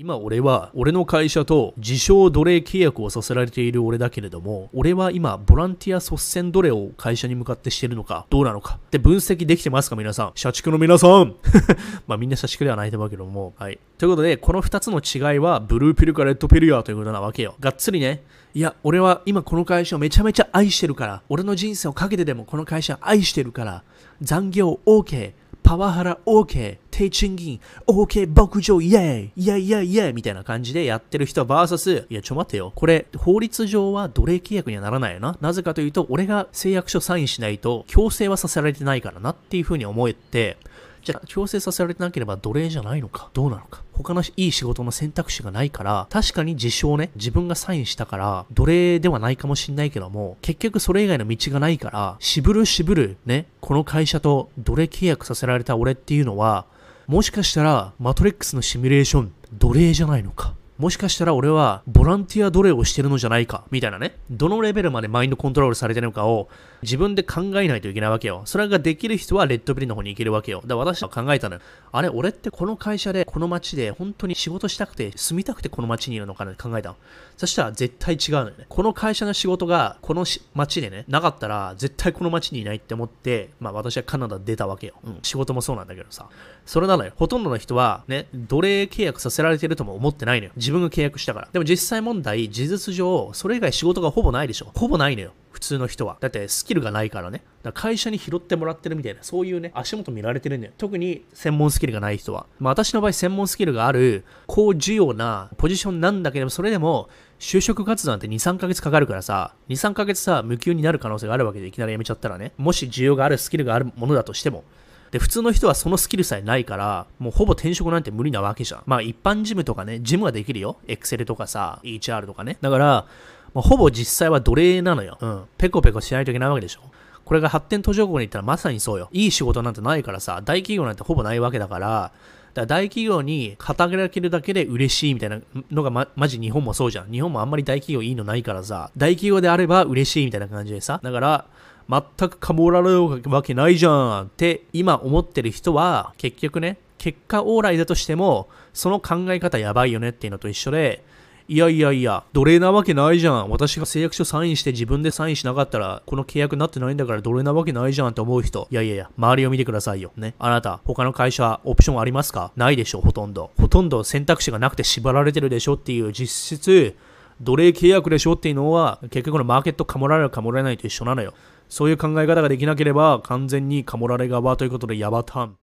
[0.00, 8.78] 今俺は俺の会社と自称奴隷契約をさせられている俺だけれども俺は今ボランティア率先奴隷を会社に向かってしてるのかどうなのか。
[8.86, 10.32] って分析できてますか皆さん。
[10.36, 11.34] 社畜の皆さん。
[12.06, 13.54] まあみんな社畜ではないと思うけども。
[13.58, 13.80] はい。
[13.98, 17.56] ということでこの2つの違いはブルーピルかレッドピルやということなわけよ。
[17.58, 18.22] がっつりね。
[18.54, 21.22] いや俺は今この会社をめちゃめちゃ愛してるから。
[21.28, 23.82] 俺の人生をかけてでもこの会社愛してるから。
[24.22, 25.32] 残業 OK
[25.68, 32.72] パワハラ OK、低賃金 OK、牧場イェイイェイイェイイェイみたいな感じでやってる人 VS、いやちょ待ってよ。
[32.74, 35.36] これ法律上は奴隷契約にはならないよな。
[35.42, 40.56] なぜかというと、俺が誓約書サインしないと強制はさせられてないからなっていうふうに思えて、
[41.04, 56.66] じゃあ強制させられてなければ奴隷じゃないのかどうなのか他のいい仕事の選択肢がないから、確かに自称ね、自分がサインしたから、奴隷ではないかもしんないけども、結局それ以外の道がないから、渋る渋るね、この会社と奴隷契約させられた俺っていうのは、
[57.08, 60.54] もしかしたら、マトリックスのシミュレーション、奴隷じゃないのか？
[60.78, 64.16] もしかしたら俺はボランティア奴隷をしてるのじゃないか、みたいなね。
[64.30, 66.48] どのレベルまでマインドコントロールされてるのかを
[66.82, 68.42] 自分で考えないといけないわけよ。
[68.44, 70.60] それができる人はレッドビルの方に行けるわけよ。
[70.60, 71.62] だから私は考えたのよ。
[71.90, 76.96] あれ、俺ってこの会社で、この街で本当に仕事したくて、住みたくてこの街にいるのかなって考えたの。
[77.36, 78.66] そしたら絶対違うのよね。
[78.68, 84.94] この会社の仕事がこの街でね、なかったら絶対この街にいないって思って、まあ私はカナダ出たわけよ。
[85.04, 86.28] うん、仕事もそうなんだけどさ。
[86.66, 87.12] それなのよ。
[87.16, 90.52] ほとんどの人はね、奴隷契約させられてるとも思ってないのよ。
[90.68, 91.48] 自分が契約したから。
[91.50, 94.70] でも実際問題、事実上、それ以外仕事がほぼないでしょ。
[94.74, 95.32] ほぼないのよ。
[95.50, 96.18] 普通の人は。
[96.20, 97.42] だってスキルがないからね。
[97.62, 100.74] だから会社に拾ってもらってるみたいな、そういうね、足元見られてるんだよ。
[100.76, 102.46] 特に専門スキルがない人は。
[102.58, 107.08] まあ私の場合専門スキルがある、高需要なポジションなんだけども、それでも、
[107.40, 114.64] 就職活動なんて2、3ヶ月かかるからさ、2、3ヶ月さ、無給になる可能性があるわけでいきなり辞めちゃったらね、もし需要があるスキルがあるものだとしても、
[115.10, 118.82] で、普通の人はそのスキルさえないから、もうほぼ転職なんて無理なわけじゃん。
[118.86, 120.76] まあ一般事務とかね、事務はできるよ。
[120.86, 122.58] Excel とかさ、HR とかね。
[122.60, 123.06] だから、
[123.54, 125.18] まあ、ほぼ実際は奴隷なのよ。
[125.20, 125.44] うん。
[125.56, 126.80] ペコペコしないといけないわけでしょ。
[127.24, 129.08] これが発展途上国に行ったらまさにそうよ。
[129.12, 132.12] いい仕事なんてないからさ、大企業なんてほぼないわけだから、だか
[132.54, 135.40] ら大企業に働けるだけで嬉しいみたいな
[135.70, 137.10] のがま、マジ日本もそうじゃん。
[137.10, 141.00] 日本もあんまり大企業いいのないからさ、大企業であれば嬉しいみたいな感じでさ。
[141.02, 141.44] だから、
[141.88, 151.02] 全くかもられるわけないじゃんって今思ってる人は、結局ね、結果往来だとしても、その考え方やばいよねっていうのと一緒で、
[151.50, 153.48] いやいやいや、奴隷なわけないじゃん。
[153.48, 158.68] 私が誓約書サインして自分でサインしなかったら、この契約になってないんだから奴隷なわけないじゃんって思う人。
[158.70, 160.12] いやいやいや、周りを見てくださいよ。
[160.18, 160.34] ね。
[160.38, 162.52] あなた、他の会社、オプションありますか？
[162.56, 163.50] ないでしょ、ほとんど。
[163.58, 166.94] ほとんど選択肢がなくて縛られてるでしょっていう実質、
[167.40, 171.34] 奴隷契約でしょっていうのは、結局のマーケットかもられるかもられないと一緒なのよ。
[171.68, 175.56] そういう考え方ができなければ、完全にかもられ側ということでヤバタン。